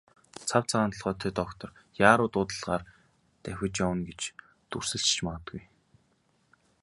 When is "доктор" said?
1.39-1.69